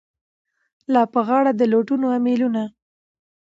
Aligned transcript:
لا 0.93 1.03
په 1.13 1.19
غاړه 1.27 1.51
د 1.55 1.61
لوټونو 1.71 2.07
امېلونه 2.17 2.63